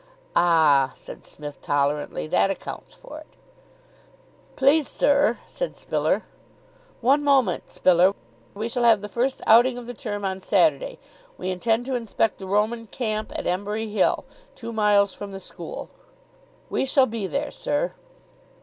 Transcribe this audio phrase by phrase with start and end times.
[0.35, 3.27] "Ah," said Psmith, tolerantly, "that accounts for it."
[4.55, 6.23] "Please, sir" said Spiller.
[7.01, 8.15] "One moment, Spiller.
[8.55, 10.97] We shall have the first outing of the term on Saturday.
[11.37, 14.25] We intend to inspect the Roman Camp at Embury Hill,
[14.55, 15.91] two miles from the school."
[16.67, 17.93] "We shall be there, sir."